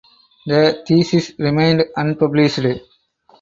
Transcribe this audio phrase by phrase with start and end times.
[0.47, 2.59] The thesis remained unpublished.